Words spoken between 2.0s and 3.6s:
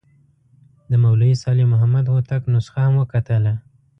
هوتک نسخه هم وکتله.